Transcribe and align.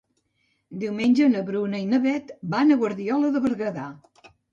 Diumenge 0.83 1.27
na 1.33 1.43
Bruna 1.49 1.81
i 1.83 1.85
na 1.91 1.99
Beth 2.05 2.31
van 2.55 2.77
a 2.77 2.79
Guardiola 2.85 3.31
de 3.37 3.43
Berguedà. 3.45 3.85